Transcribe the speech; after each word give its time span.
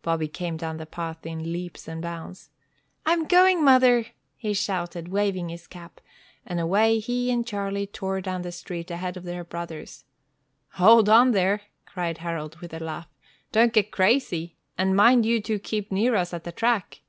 Bobby 0.00 0.28
came 0.28 0.56
down 0.56 0.78
the 0.78 0.86
path 0.86 1.26
in 1.26 1.52
leaps 1.52 1.86
and 1.86 2.00
bounds. 2.00 2.48
"I'm 3.04 3.26
going, 3.26 3.62
mother!" 3.62 4.06
he 4.34 4.54
shouted, 4.54 5.08
waving 5.08 5.50
his 5.50 5.66
cap. 5.66 6.00
And 6.46 6.58
away 6.58 7.00
he 7.00 7.30
and 7.30 7.46
Charlie 7.46 7.86
tore 7.86 8.22
down 8.22 8.40
the 8.40 8.50
street 8.50 8.90
ahead 8.90 9.18
of 9.18 9.24
their 9.24 9.44
brothers. 9.44 10.04
"Hold 10.76 11.10
on, 11.10 11.32
there!" 11.32 11.60
cried 11.84 12.16
Harold, 12.16 12.60
with 12.62 12.72
a 12.72 12.80
laugh. 12.82 13.08
"Don't 13.52 13.74
get 13.74 13.90
crazy! 13.90 14.56
And 14.78 14.96
mind 14.96 15.26
you 15.26 15.38
two 15.38 15.58
keep 15.58 15.92
near 15.92 16.14
us 16.16 16.32
at 16.32 16.44
the 16.44 16.52
track!" 16.52 17.02